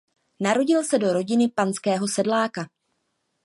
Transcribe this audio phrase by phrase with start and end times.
[0.39, 2.69] Narodil se do rodiny panského sedláka.